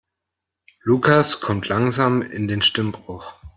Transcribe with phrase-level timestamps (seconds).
[0.81, 3.35] Lukas kommt langsam in den Stimmbruch.